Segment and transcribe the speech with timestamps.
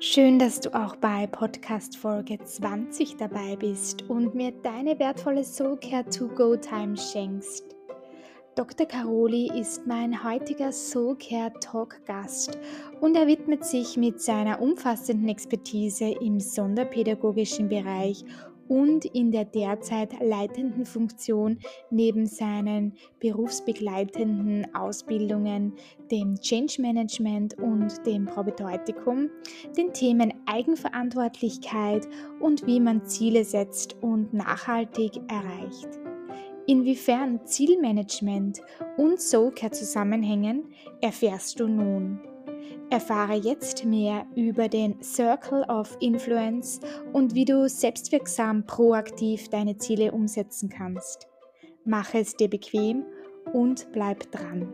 [0.00, 6.10] Schön, dass du auch bei Podcast Folge 20 dabei bist und mir deine wertvolle Soulcare
[6.10, 7.76] to Go Time schenkst.
[8.56, 8.86] Dr.
[8.86, 12.58] Caroli ist mein heutiger Soulcare Talk Gast
[13.00, 18.24] und er widmet sich mit seiner umfassenden Expertise im sonderpädagogischen Bereich
[18.68, 21.58] und in der derzeit leitenden Funktion
[21.90, 25.74] neben seinen berufsbegleitenden Ausbildungen,
[26.10, 29.30] dem Change Management und dem Probedeutikum,
[29.76, 32.06] den Themen Eigenverantwortlichkeit
[32.40, 35.88] und wie man Ziele setzt und nachhaltig erreicht.
[36.66, 38.60] Inwiefern Zielmanagement
[38.98, 40.64] und Soulcare zusammenhängen,
[41.00, 42.20] erfährst du nun.
[42.90, 46.80] Erfahre jetzt mehr über den Circle of Influence
[47.12, 51.28] und wie du selbstwirksam proaktiv deine Ziele umsetzen kannst.
[51.84, 53.04] Mache es dir bequem
[53.52, 54.72] und bleib dran.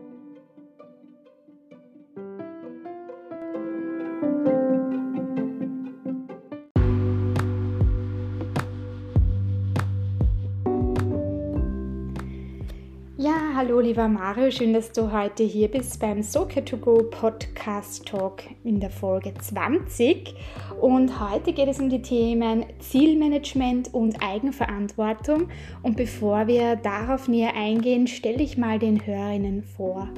[13.55, 18.43] Hallo lieber Mario, schön, dass du heute hier bist beim Soka to Go Podcast Talk
[18.65, 20.35] in der Folge 20.
[20.81, 25.47] Und heute geht es um die Themen Zielmanagement und Eigenverantwortung.
[25.83, 30.09] Und bevor wir darauf näher eingehen, stelle ich mal den Hörerinnen vor.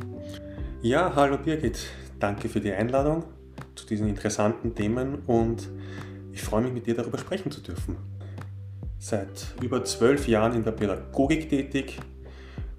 [0.81, 1.77] Ja, hallo Birgit,
[2.17, 3.23] danke für die Einladung
[3.75, 5.69] zu diesen interessanten Themen und
[6.31, 7.97] ich freue mich mit dir darüber sprechen zu dürfen.
[8.97, 11.99] Seit über zwölf Jahren in der Pädagogik tätig,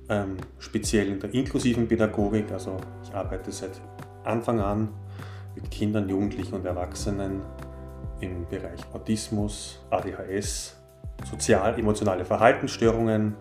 [0.09, 2.51] ähm, speziell in der inklusiven Pädagogik.
[2.53, 3.81] Also ich arbeite seit
[4.25, 4.89] Anfang an
[5.55, 7.43] mit Kindern, Jugendlichen und Erwachsenen
[8.21, 10.77] im Bereich Autismus, ADHS,
[11.31, 13.37] sozial-emotionale Verhaltensstörungen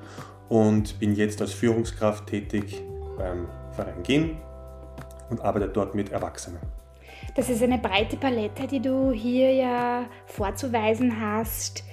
[0.50, 2.82] und bin jetzt als Führungskraft tätig
[3.18, 4.38] beim Verein GIN
[5.30, 6.77] und arbeite dort mit Erwachsenen.
[7.38, 11.84] Das ist eine breite Palette, die du hier ja vorzuweisen hast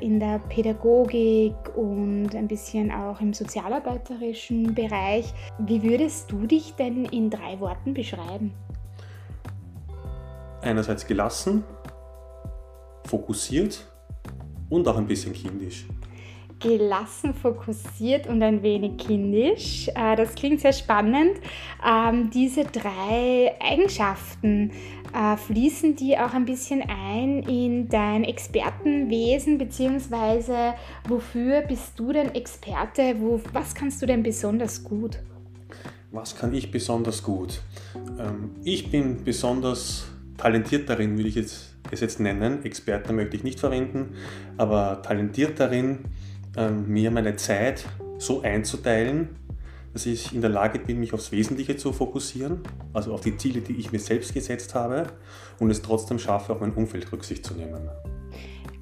[0.00, 5.34] in der Pädagogik und ein bisschen auch im sozialarbeiterischen Bereich.
[5.58, 8.54] Wie würdest du dich denn in drei Worten beschreiben?
[10.62, 11.64] Einerseits gelassen,
[13.04, 13.86] fokussiert
[14.70, 15.84] und auch ein bisschen kindisch.
[16.60, 19.88] Gelassen, fokussiert und ein wenig kindisch.
[19.88, 21.36] Äh, das klingt sehr spannend.
[21.86, 24.70] Ähm, diese drei Eigenschaften,
[25.14, 30.74] äh, fließen die auch ein bisschen ein in dein Expertenwesen, beziehungsweise
[31.06, 33.14] wofür bist du denn Experte?
[33.18, 35.20] Wo, was kannst du denn besonders gut?
[36.10, 37.60] Was kann ich besonders gut?
[38.18, 42.64] Ähm, ich bin besonders talentiert darin, würde ich es jetzt nennen.
[42.64, 44.14] Experte möchte ich nicht verwenden,
[44.56, 46.00] aber talentiert darin,
[46.56, 47.84] ähm, mir meine Zeit
[48.18, 49.36] so einzuteilen,
[49.92, 52.60] dass ich in der Lage bin, mich aufs Wesentliche zu fokussieren,
[52.92, 55.06] also auf die Ziele, die ich mir selbst gesetzt habe
[55.60, 57.88] und es trotzdem schaffe, auf mein Umfeld Rücksicht zu nehmen.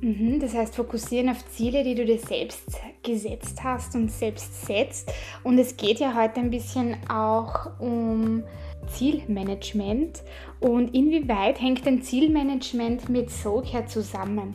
[0.01, 2.65] Mhm, das heißt, fokussieren auf Ziele, die du dir selbst
[3.03, 5.13] gesetzt hast und selbst setzt.
[5.45, 8.43] Und es geht ja heute ein bisschen auch um
[8.89, 10.23] Zielmanagement.
[10.61, 14.55] Und inwieweit hängt denn Zielmanagement mit Soulcare zusammen?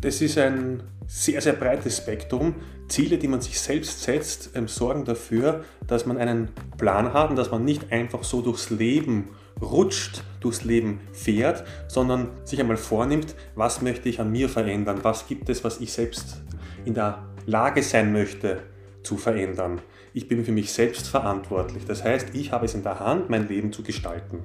[0.00, 2.54] Das ist ein sehr, sehr breites Spektrum.
[2.88, 7.36] Ziele, die man sich selbst setzt, ähm, sorgen dafür, dass man einen Plan hat und
[7.36, 9.30] dass man nicht einfach so durchs Leben
[9.60, 15.26] rutscht, durchs Leben fährt, sondern sich einmal vornimmt, was möchte ich an mir verändern, was
[15.26, 16.42] gibt es, was ich selbst
[16.84, 18.62] in der Lage sein möchte
[19.02, 19.80] zu verändern.
[20.12, 21.84] Ich bin für mich selbst verantwortlich.
[21.86, 24.42] Das heißt, ich habe es in der Hand, mein Leben zu gestalten.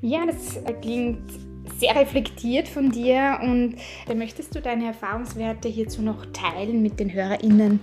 [0.00, 1.22] Ja, das klingt
[1.78, 7.12] sehr reflektiert von dir und da möchtest du deine Erfahrungswerte hierzu noch teilen mit den
[7.12, 7.80] HörerInnen.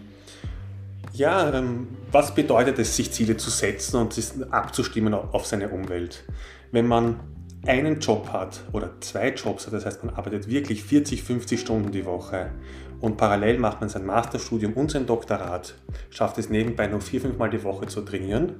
[1.13, 4.15] Ja, ähm, was bedeutet es, sich Ziele zu setzen und
[4.49, 6.23] abzustimmen auf seine Umwelt?
[6.71, 7.19] Wenn man
[7.65, 12.05] einen Job hat oder zwei Jobs das heißt man arbeitet wirklich 40, 50 Stunden die
[12.05, 12.51] Woche
[12.99, 15.75] und parallel macht man sein Masterstudium und sein Doktorat,
[16.09, 18.55] schafft es nebenbei noch vier, fünf Mal die Woche zu trainieren,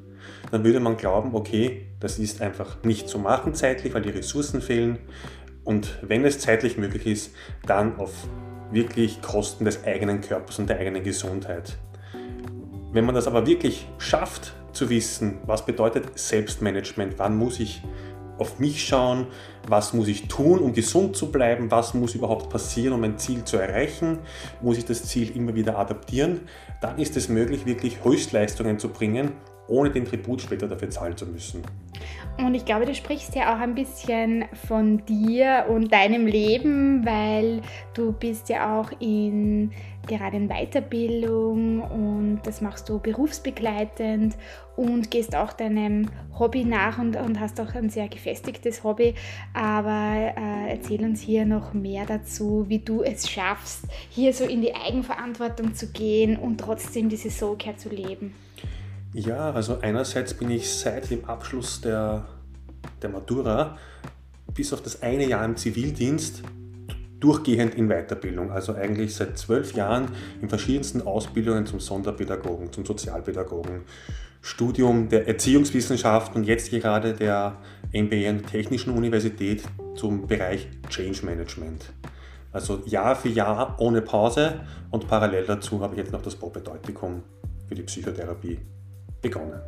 [0.52, 4.62] dann würde man glauben, okay, das ist einfach nicht zu machen zeitlich, weil die Ressourcen
[4.62, 5.00] fehlen
[5.64, 7.32] und wenn es zeitlich möglich ist,
[7.66, 8.12] dann auf
[8.72, 11.78] wirklich Kosten des eigenen Körpers und der eigenen Gesundheit.
[12.92, 17.82] Wenn man das aber wirklich schafft zu wissen, was bedeutet Selbstmanagement, wann muss ich
[18.38, 19.28] auf mich schauen,
[19.70, 23.46] was muss ich tun, um gesund zu bleiben, was muss überhaupt passieren, um mein Ziel
[23.46, 24.20] zu erreichen,
[24.62, 26.42] muss ich das Ziel immer wieder adaptieren,
[26.82, 29.32] dann ist es möglich, wirklich Höchstleistungen zu bringen,
[29.68, 31.64] ohne den Tribut später dafür zahlen zu müssen.
[32.38, 37.62] Und ich glaube, du sprichst ja auch ein bisschen von dir und deinem Leben, weil
[37.94, 39.72] du bist ja auch in
[40.08, 44.36] gerade in Weiterbildung und das machst du berufsbegleitend
[44.76, 49.14] und gehst auch deinem Hobby nach und, und hast auch ein sehr gefestigtes Hobby.
[49.54, 54.62] Aber äh, erzähl uns hier noch mehr dazu, wie du es schaffst, hier so in
[54.62, 58.36] die Eigenverantwortung zu gehen und trotzdem diese Soulcare zu leben.
[59.14, 62.26] Ja, also einerseits bin ich seit dem Abschluss der,
[63.02, 63.78] der Matura
[64.56, 66.42] bis auf das eine Jahr im Zivildienst
[67.20, 70.10] durchgehend in Weiterbildung, also eigentlich seit zwölf Jahren
[70.42, 73.84] in verschiedensten Ausbildungen zum Sonderpädagogen, zum Sozialpädagogen,
[74.42, 77.58] Studium der Erziehungswissenschaften und jetzt gerade der
[77.94, 79.64] der Technischen Universität
[79.96, 81.94] zum Bereich Change Management.
[82.52, 87.22] Also Jahr für Jahr ohne Pause und parallel dazu habe ich jetzt noch das Propedeutikum
[87.68, 88.60] für die Psychotherapie
[89.24, 89.60] begonnen.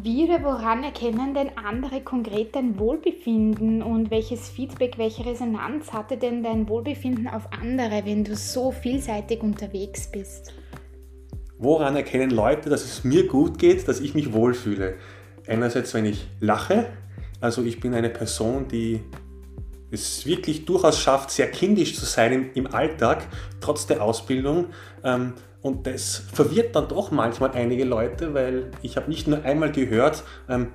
[0.00, 6.16] Wie oder woran erkennen denn andere konkret dein Wohlbefinden und welches Feedback, welche Resonanz hatte
[6.16, 10.54] denn dein Wohlbefinden auf andere, wenn du so vielseitig unterwegs bist?
[11.58, 14.94] Woran erkennen Leute, dass es mir gut geht, dass ich mich wohlfühle?
[15.46, 16.86] Einerseits, wenn ich lache,
[17.40, 19.00] also ich bin eine Person, die
[19.90, 23.26] es wirklich durchaus schafft, sehr kindisch zu sein im, im Alltag,
[23.60, 24.68] trotz der Ausbildung.
[25.04, 29.70] Ähm, und das verwirrt dann doch manchmal einige Leute, weil ich habe nicht nur einmal
[29.70, 30.68] gehört, ähm,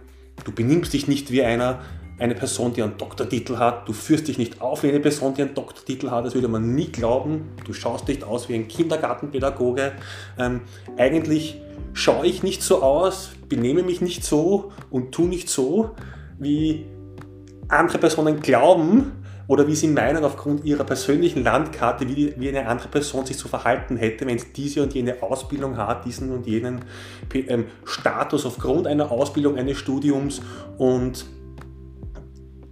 [0.46, 1.82] du benimmst dich nicht wie einer,
[2.20, 5.44] eine Person, die einen Doktortitel hat, du führst dich nicht auf wie eine Person, die
[5.44, 9.92] einen Doktortitel hat, das würde man nie glauben, du schaust nicht aus wie ein Kindergartenpädagoge.
[10.40, 10.62] Ähm,
[10.98, 11.62] eigentlich
[11.94, 15.92] schaue ich nicht so aus, benehme mich nicht so und tue nicht so,
[16.40, 16.86] wie
[17.68, 19.12] andere Personen glauben
[19.48, 23.48] oder wie sie meinen, aufgrund ihrer persönlichen Landkarte, wie, wie eine andere Person sich zu
[23.48, 26.82] verhalten hätte, wenn sie diese und jene Ausbildung hat, diesen und jenen
[27.34, 30.42] ähm, Status aufgrund einer Ausbildung, eines Studiums
[30.78, 31.26] und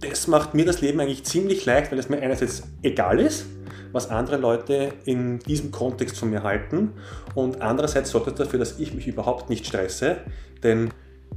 [0.00, 3.46] das macht mir das Leben eigentlich ziemlich leicht, weil es mir einerseits egal ist,
[3.92, 6.92] was andere Leute in diesem Kontext von mir halten
[7.34, 10.18] und andererseits sorgt es dafür, dass ich mich überhaupt nicht stresse,
[10.62, 10.90] denn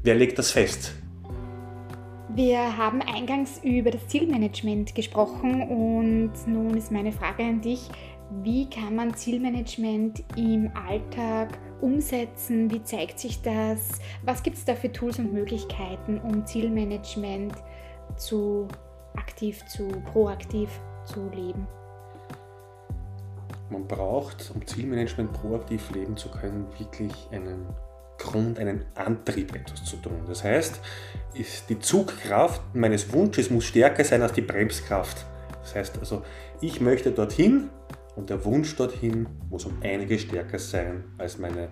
[0.03, 0.91] wer legt das fest?
[2.35, 7.89] Wir haben eingangs über das Zielmanagement gesprochen und nun ist meine Frage an dich,
[8.43, 12.69] wie kann man Zielmanagement im Alltag umsetzen?
[12.69, 13.99] Wie zeigt sich das?
[14.23, 17.55] Was gibt es da für Tools und Möglichkeiten, um Zielmanagement
[18.15, 18.67] zu
[19.15, 20.69] aktiv zu proaktiv
[21.05, 21.67] zu leben?
[23.71, 27.65] Man braucht, um Zielmanagement proaktiv leben zu können, wirklich einen
[28.19, 30.21] Grund, einen Antrieb, etwas zu tun.
[30.27, 30.79] Das heißt,
[31.69, 35.25] die Zugkraft meines Wunsches muss stärker sein als die Bremskraft.
[35.61, 36.23] Das heißt also,
[36.61, 37.69] ich möchte dorthin
[38.15, 41.69] und der Wunsch dorthin muss um einiges stärker sein als meine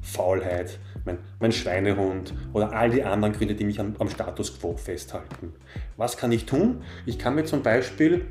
[0.00, 4.76] Faulheit, mein, mein Schweinehund oder all die anderen Gründe, die mich am, am Status quo
[4.76, 5.52] festhalten.
[5.96, 6.82] Was kann ich tun?
[7.06, 8.26] Ich kann mir zum Beispiel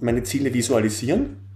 [0.00, 1.47] meine Ziele visualisieren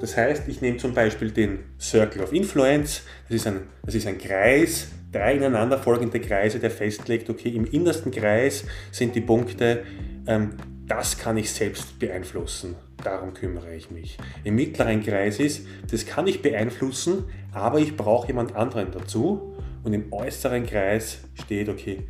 [0.00, 4.06] das heißt, ich nehme zum Beispiel den Circle of Influence, das ist ein, das ist
[4.06, 9.84] ein Kreis, drei ineinander folgende Kreise, der festlegt, okay, im innersten Kreis sind die Punkte,
[10.26, 10.50] ähm,
[10.86, 14.16] das kann ich selbst beeinflussen, darum kümmere ich mich.
[14.44, 19.54] Im mittleren Kreis ist, das kann ich beeinflussen, aber ich brauche jemand anderen dazu.
[19.84, 22.08] Und im äußeren Kreis steht, okay,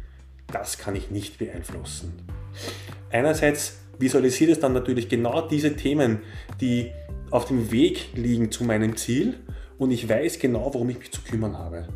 [0.51, 2.13] das kann ich nicht beeinflussen.
[3.11, 6.21] Einerseits visualisiert es dann natürlich genau diese Themen,
[6.61, 6.93] die
[7.31, 9.35] auf dem Weg liegen zu meinem Ziel
[9.79, 11.89] und ich weiß genau, worum ich mich zu kümmern habe.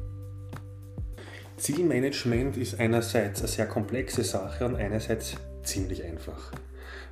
[1.56, 6.52] Zielmanagement ist einerseits eine sehr komplexe Sache und einerseits ziemlich einfach.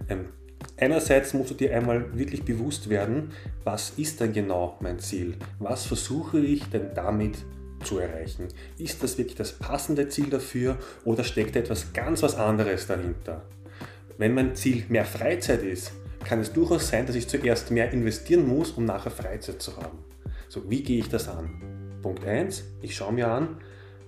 [0.09, 0.31] Ähm,
[0.77, 3.31] einerseits musst du dir einmal wirklich bewusst werden,
[3.63, 5.37] was ist denn genau mein Ziel?
[5.61, 7.39] Was versuche ich denn damit
[7.85, 8.49] zu erreichen?
[8.77, 13.45] Ist das wirklich das passende Ziel dafür oder steckt etwas ganz was anderes dahinter?
[14.21, 15.93] Wenn mein Ziel mehr Freizeit ist,
[16.25, 19.97] kann es durchaus sein, dass ich zuerst mehr investieren muss, um nachher Freizeit zu haben.
[20.51, 21.99] So, wie gehe ich das an?
[22.03, 23.57] Punkt 1, ich schaue mir an,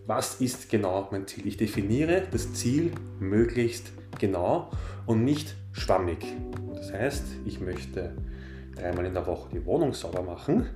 [0.06, 1.46] was ist genau mein Ziel.
[1.46, 3.90] Ich definiere das Ziel möglichst
[4.20, 4.70] genau
[5.06, 6.18] und nicht schwammig.
[6.74, 8.14] Das heißt, ich möchte
[8.76, 10.66] dreimal in der Woche die Wohnung sauber machen.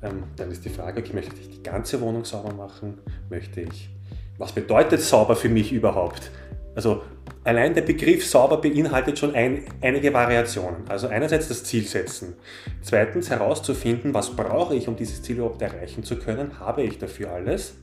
[0.00, 2.98] Ähm, dann ist die Frage, okay, möchte ich die ganze Wohnung sauber machen?
[3.30, 3.90] Möchte ich,
[4.38, 6.30] was bedeutet sauber für mich überhaupt?
[6.76, 7.02] Also
[7.46, 10.88] Allein der Begriff sauber beinhaltet schon ein, einige Variationen.
[10.88, 12.34] Also einerseits das Ziel setzen.
[12.82, 16.58] Zweitens herauszufinden, was brauche ich, um dieses Ziel überhaupt erreichen zu können.
[16.58, 17.74] Habe ich dafür alles?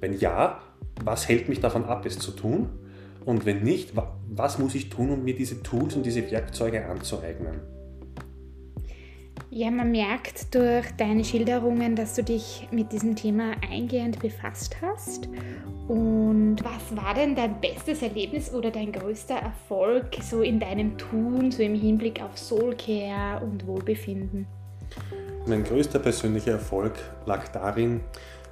[0.00, 0.60] Wenn ja,
[1.02, 2.68] was hält mich davon ab, es zu tun?
[3.24, 3.92] Und wenn nicht,
[4.28, 7.62] was muss ich tun, um mir diese Tools und diese Werkzeuge anzueignen?
[9.50, 15.28] Ja, man merkt durch deine Schilderungen, dass du dich mit diesem Thema eingehend befasst hast.
[15.88, 21.52] Und was war denn dein bestes Erlebnis oder dein größter Erfolg so in deinem Tun,
[21.52, 24.46] so im Hinblick auf Soulcare und Wohlbefinden?
[25.46, 28.00] Mein größter persönlicher Erfolg lag darin,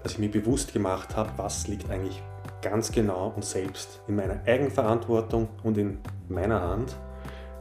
[0.03, 2.23] dass ich mir bewusst gemacht habe, was liegt eigentlich
[2.62, 5.99] ganz genau und selbst in meiner Eigenverantwortung und in
[6.29, 6.97] meiner Hand.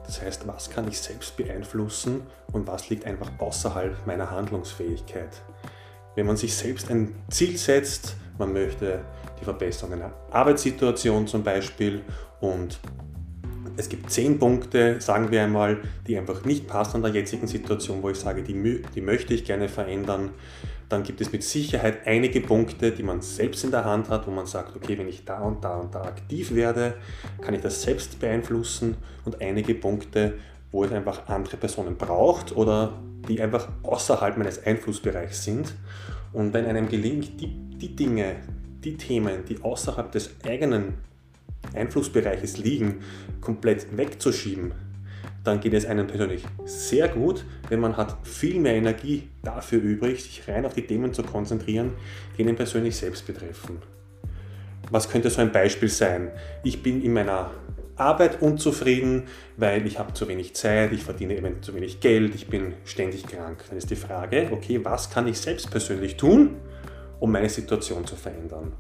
[0.05, 5.41] Das heißt, was kann ich selbst beeinflussen und was liegt einfach außerhalb meiner Handlungsfähigkeit.
[6.15, 9.03] Wenn man sich selbst ein Ziel setzt, man möchte
[9.39, 12.01] die Verbesserung einer Arbeitssituation zum Beispiel
[12.41, 12.79] und
[13.75, 18.03] es gibt zehn Punkte, sagen wir einmal, die einfach nicht passen an der jetzigen Situation,
[18.03, 20.29] wo ich sage, die, die möchte ich gerne verändern.
[20.90, 24.32] Dann gibt es mit Sicherheit einige Punkte, die man selbst in der Hand hat, wo
[24.32, 26.96] man sagt, okay, wenn ich da und da und da aktiv werde,
[27.42, 28.98] kann ich das selbst beeinflussen.
[29.25, 30.36] Und einige Punkte,
[30.72, 32.94] wo es einfach andere Personen braucht oder
[33.28, 35.74] die einfach außerhalb meines Einflussbereichs sind.
[36.34, 38.36] Und wenn einem gelingt, die, die Dinge,
[38.84, 40.96] die Themen, die außerhalb des eigenen
[41.74, 43.02] Einflussbereiches liegen,
[43.40, 44.74] komplett wegzuschieben,
[45.44, 50.24] dann geht es einem persönlich sehr gut, denn man hat viel mehr Energie dafür übrig,
[50.24, 51.94] sich rein auf die Themen zu konzentrieren,
[52.38, 53.82] die einen persönlich selbst betreffen.
[54.90, 56.32] Was könnte so ein Beispiel sein?
[56.64, 57.52] Ich bin in meiner
[57.96, 59.24] Arbeit unzufrieden,
[59.58, 63.26] weil ich habe zu wenig Zeit, ich verdiene eben zu wenig Geld, ich bin ständig
[63.28, 63.64] krank.
[63.68, 66.58] Dann ist die Frage, okay, was kann ich selbst persönlich tun,
[67.20, 68.74] um meine Situation zu verändern?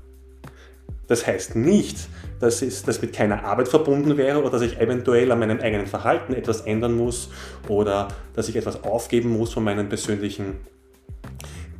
[1.07, 2.07] Das heißt nicht,
[2.39, 5.87] dass es das mit keiner Arbeit verbunden wäre oder dass ich eventuell an meinem eigenen
[5.87, 7.29] Verhalten etwas ändern muss
[7.67, 10.55] oder dass ich etwas aufgeben muss von meinen persönlichen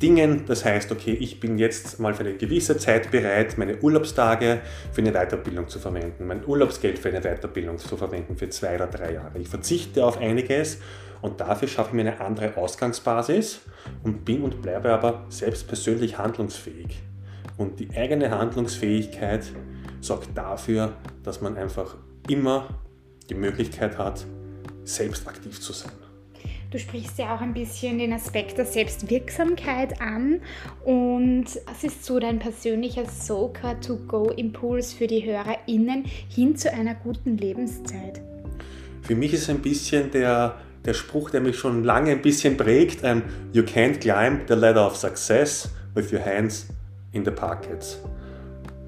[0.00, 0.44] Dingen.
[0.46, 4.60] Das heißt, okay, ich bin jetzt mal für eine gewisse Zeit bereit, meine Urlaubstage
[4.92, 8.86] für eine Weiterbildung zu verwenden, mein Urlaubsgeld für eine Weiterbildung zu verwenden für zwei oder
[8.86, 9.38] drei Jahre.
[9.38, 10.78] Ich verzichte auf einiges
[11.22, 13.60] und dafür schaffe ich mir eine andere Ausgangsbasis
[14.02, 17.02] und bin und bleibe aber selbst persönlich handlungsfähig.
[17.56, 19.44] Und die eigene Handlungsfähigkeit
[20.00, 21.96] sorgt dafür, dass man einfach
[22.28, 22.68] immer
[23.28, 24.26] die Möglichkeit hat,
[24.84, 25.92] selbst aktiv zu sein.
[26.70, 30.40] Du sprichst ja auch ein bisschen den Aspekt der Selbstwirksamkeit an.
[30.84, 38.20] Und was ist so dein persönlicher Soka-to-Go-Impuls für die HörerInnen hin zu einer guten Lebenszeit?
[39.02, 43.04] Für mich ist ein bisschen der, der Spruch, der mich schon lange ein bisschen prägt:
[43.04, 43.22] um,
[43.52, 46.66] You can't climb the ladder of success with your hands
[47.14, 47.98] in the pockets.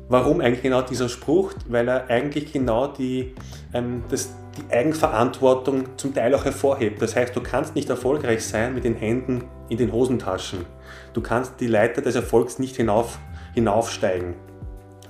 [0.08, 1.52] Warum eigentlich genau dieser Spruch?
[1.68, 3.34] Weil er eigentlich genau die,
[3.72, 7.02] ähm, das, die Eigenverantwortung zum Teil auch hervorhebt.
[7.02, 10.64] Das heißt, du kannst nicht erfolgreich sein mit den Händen in den Hosentaschen.
[11.12, 13.18] Du kannst die Leiter des Erfolgs nicht hinauf,
[13.54, 14.34] hinaufsteigen,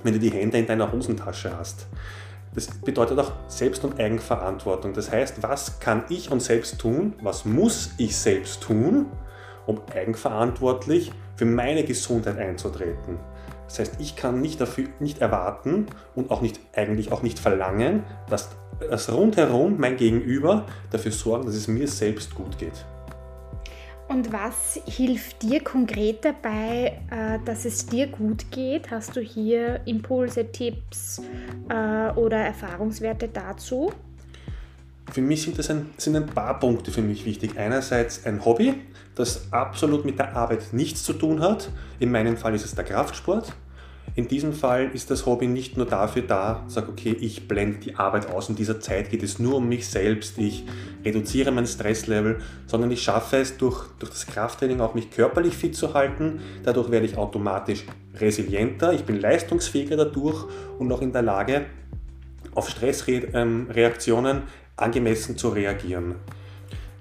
[0.03, 1.87] wenn du die Hände in deiner Hosentasche hast.
[2.55, 4.93] Das bedeutet auch Selbst- und Eigenverantwortung.
[4.93, 7.13] Das heißt, was kann ich und selbst tun?
[7.21, 9.05] Was muss ich selbst tun,
[9.67, 13.19] um eigenverantwortlich für meine Gesundheit einzutreten?
[13.67, 18.03] Das heißt, ich kann nicht, dafür, nicht erwarten und auch nicht, eigentlich auch nicht verlangen,
[18.29, 18.49] dass
[18.89, 22.85] das rundherum mein Gegenüber dafür sorgen, dass es mir selbst gut geht.
[24.07, 28.89] Und was hilft dir konkret dabei, äh, dass es dir gut geht?
[28.89, 31.21] Hast du hier Impulse, Tipps
[31.69, 33.91] äh, oder Erfahrungswerte dazu?
[35.11, 37.57] Für mich sind das ein, sind ein paar Punkte für mich wichtig.
[37.57, 38.75] Einerseits ein Hobby,
[39.15, 41.69] das absolut mit der Arbeit nichts zu tun hat.
[41.99, 43.53] In meinem Fall ist es der Kraftsport.
[44.15, 47.95] In diesem Fall ist das Hobby nicht nur dafür da, sage, okay, ich blende die
[47.95, 50.63] Arbeit aus, in dieser Zeit geht es nur um mich selbst, ich
[51.05, 55.75] reduziere mein Stresslevel, sondern ich schaffe es durch, durch das Krafttraining auch mich körperlich fit
[55.75, 56.39] zu halten.
[56.63, 57.85] Dadurch werde ich automatisch
[58.15, 60.45] resilienter, ich bin leistungsfähiger dadurch
[60.79, 61.65] und auch in der Lage,
[62.55, 64.43] auf Stressreaktionen
[64.77, 66.15] angemessen zu reagieren.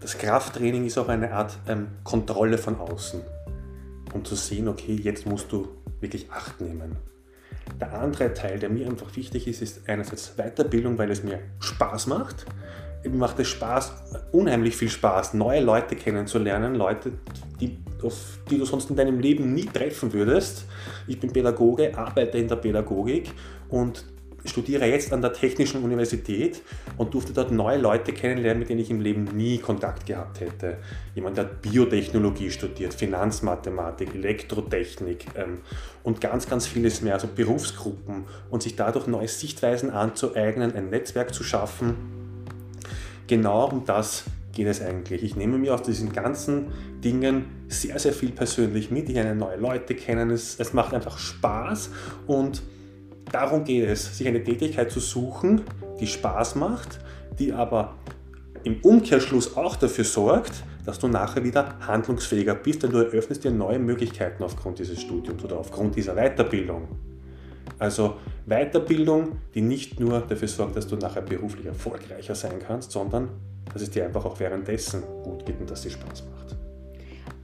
[0.00, 3.20] Das Krafttraining ist auch eine Art ähm, Kontrolle von außen,
[4.12, 5.68] um zu sehen, okay, jetzt musst du
[6.00, 6.96] wirklich Acht nehmen.
[7.80, 12.06] Der andere Teil, der mir einfach wichtig ist, ist einerseits Weiterbildung, weil es mir Spaß
[12.06, 12.46] macht.
[13.04, 13.92] Mir macht es Spaß,
[14.32, 17.12] unheimlich viel Spaß, neue Leute kennenzulernen, Leute,
[17.60, 17.78] die,
[18.50, 20.64] die du sonst in deinem Leben nie treffen würdest.
[21.06, 23.30] Ich bin Pädagoge, arbeite in der Pädagogik
[23.68, 24.04] und
[24.48, 26.62] studiere jetzt an der Technischen Universität
[26.96, 30.78] und durfte dort neue Leute kennenlernen, mit denen ich im Leben nie Kontakt gehabt hätte.
[31.14, 35.58] Jemand, hat Biotechnologie studiert, Finanzmathematik, Elektrotechnik ähm,
[36.02, 41.34] und ganz, ganz vieles mehr, also Berufsgruppen und sich dadurch neue Sichtweisen anzueignen, ein Netzwerk
[41.34, 41.94] zu schaffen.
[43.26, 44.24] Genau um das
[44.56, 45.22] geht es eigentlich.
[45.22, 46.72] Ich nehme mir aus diesen ganzen
[47.04, 49.08] Dingen sehr, sehr viel persönlich mit.
[49.08, 50.30] Ich lerne neue Leute kennen.
[50.30, 51.90] Es, es macht einfach Spaß
[52.26, 52.62] und
[53.32, 55.62] Darum geht es, sich eine Tätigkeit zu suchen,
[56.00, 57.00] die Spaß macht,
[57.38, 57.94] die aber
[58.64, 63.50] im Umkehrschluss auch dafür sorgt, dass du nachher wieder handlungsfähiger bist, denn du eröffnest dir
[63.50, 66.88] neue Möglichkeiten aufgrund dieses Studiums oder aufgrund dieser Weiterbildung.
[67.78, 68.16] Also
[68.46, 73.28] Weiterbildung, die nicht nur dafür sorgt, dass du nachher beruflich erfolgreicher sein kannst, sondern
[73.72, 76.65] dass es dir einfach auch währenddessen gut geht und dass sie Spaß macht.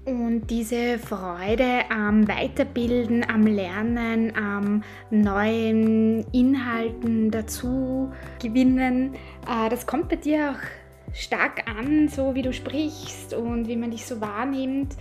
[0.05, 8.11] Und diese Freude am Weiterbilden, am Lernen, am neuen Inhalten dazu
[8.43, 9.15] gewinnen,
[9.47, 13.93] äh, das kommt bei dir auch stark an, so wie du sprichst und wie man
[13.93, 14.97] dich so wahrnimmt.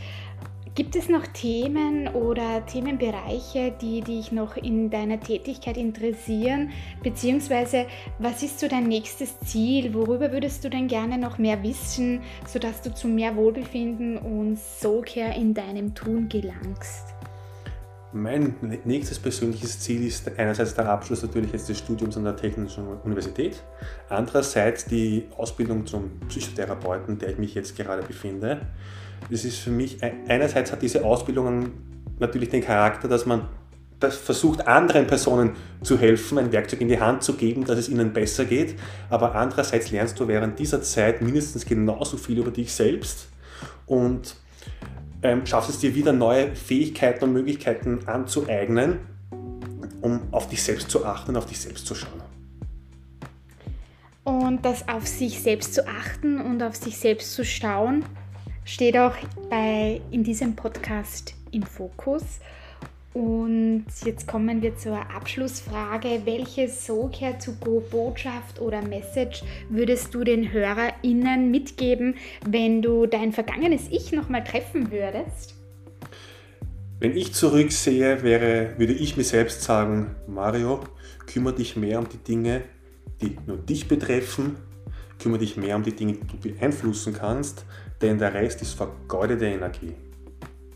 [0.74, 6.70] Gibt es noch Themen oder Themenbereiche, die dich noch in deiner Tätigkeit interessieren?
[7.04, 7.88] Beziehungsweise,
[8.20, 9.94] was ist so dein nächstes Ziel?
[9.94, 15.36] Worüber würdest du denn gerne noch mehr wissen, sodass du zu mehr Wohlbefinden und Soulcare
[15.36, 17.16] in deinem Tun gelangst?
[18.14, 22.86] Mein nächstes persönliches Ziel ist einerseits der Abschluss natürlich jetzt des Studiums an der Technischen
[23.04, 23.64] Universität,
[24.10, 28.68] andererseits die Ausbildung zum Psychotherapeuten, der ich mich jetzt gerade befinde.
[29.30, 31.72] Das ist für mich, einerseits hat diese Ausbildung
[32.20, 33.48] natürlich den Charakter, dass man
[34.10, 35.52] versucht, anderen Personen
[35.82, 38.76] zu helfen, ein Werkzeug in die Hand zu geben, dass es ihnen besser geht.
[39.10, 43.30] Aber andererseits lernst du während dieser Zeit mindestens genauso viel über dich selbst
[43.86, 44.36] und
[45.24, 49.00] ähm, schaffst es dir wieder neue Fähigkeiten und Möglichkeiten anzueignen,
[50.02, 52.22] um auf dich selbst zu achten auf dich selbst zu schauen.
[54.24, 58.06] Und das auf sich selbst zu achten und auf sich selbst zu schauen,
[58.66, 59.16] steht auch
[59.50, 62.24] bei, in diesem Podcast im Fokus.
[63.14, 66.22] Und jetzt kommen wir zur Abschlussfrage.
[66.24, 72.16] Welche SoCare to Go Botschaft oder Message würdest du den HörerInnen mitgeben,
[72.46, 75.56] wenn du dein vergangenes Ich nochmal treffen würdest?
[77.02, 80.82] Wenn ich zurücksehe, wäre, würde ich mir selbst sagen, Mario,
[81.26, 82.62] kümmere dich mehr um die Dinge,
[83.22, 84.56] die nur dich betreffen,
[85.20, 87.66] kümmere dich mehr um die Dinge, die du beeinflussen kannst,
[88.02, 89.96] denn der Rest ist vergeudete Energie.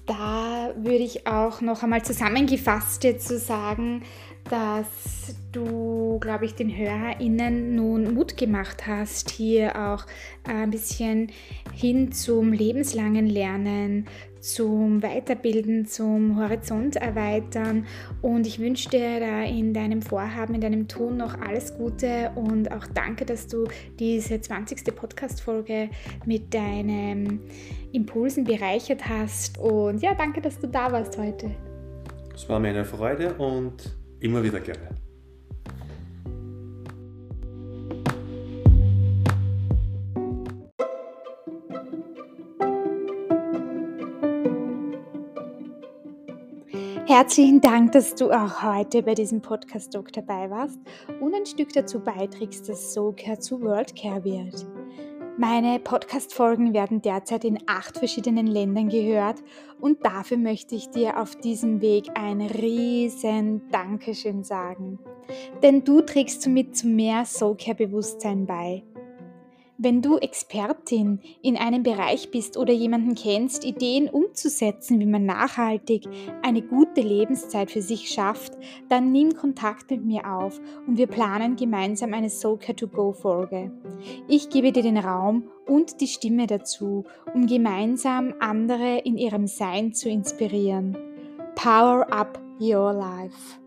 [0.08, 4.04] Da würde ich auch noch einmal zusammengefasst jetzt so sagen,
[4.50, 10.06] dass du, glaube ich, den HörerInnen nun Mut gemacht hast, hier auch
[10.44, 11.32] ein bisschen
[11.74, 14.06] hin zum lebenslangen Lernen,
[14.46, 17.88] zum Weiterbilden, zum Horizont erweitern.
[18.22, 22.72] Und ich wünsche dir da in deinem Vorhaben, in deinem Tun noch alles Gute und
[22.72, 24.96] auch danke, dass du diese 20.
[24.96, 25.90] Podcast-Folge
[26.26, 27.40] mit deinen
[27.92, 29.58] Impulsen bereichert hast.
[29.58, 31.52] Und ja, danke, dass du da warst heute.
[32.34, 34.90] Es war mir eine Freude und immer wieder gerne.
[47.08, 50.80] Herzlichen Dank, dass du auch heute bei diesem Podcast Talk dabei warst
[51.22, 54.66] und ein Stück dazu beiträgst, dass SoCare zu WorldCare wird.
[55.38, 59.44] Meine Podcast-Folgen werden derzeit in acht verschiedenen Ländern gehört
[59.82, 64.98] und dafür möchte ich dir auf diesem Weg ein riesen Dankeschön sagen.
[65.62, 68.84] Denn du trägst somit zu mehr Soulcare-Bewusstsein bei.
[69.78, 76.08] Wenn du Expertin in einem Bereich bist oder jemanden kennst, Ideen umzusetzen, wie man nachhaltig
[76.42, 78.54] eine gute Lebenszeit für sich schafft,
[78.88, 83.70] dann nimm Kontakt mit mir auf und wir planen gemeinsam eine Soulcare to Go Folge.
[84.30, 89.94] Ich gebe dir den Raum und die Stimme dazu, um gemeinsam andere in ihrem Sein
[89.94, 90.98] zu inspirieren.
[91.56, 93.65] Power up your life.